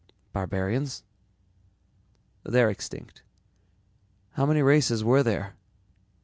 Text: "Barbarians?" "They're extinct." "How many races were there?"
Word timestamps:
"Barbarians?" 0.33 1.03
"They're 2.43 2.71
extinct." 2.71 3.21
"How 4.31 4.47
many 4.47 4.63
races 4.63 5.03
were 5.03 5.21
there?" 5.21 5.53